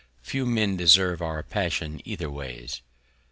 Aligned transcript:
Few 0.23 0.47
Men 0.47 0.77
deserve 0.77 1.21
our 1.21 1.43
Passion 1.43 2.01
either 2.05 2.27
Ways. 2.27 2.81